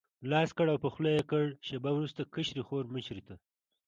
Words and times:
لاس 0.31 0.49
کړ 0.57 0.65
او 0.73 0.77
په 0.83 0.89
خوله 0.93 1.09
یې 1.17 1.23
کړ، 1.31 1.43
شېبه 1.67 1.91
وروسته 1.93 2.21
کشرې 2.33 2.63
خور 2.67 2.83
مشرې 2.95 3.23
ته. 3.27 3.35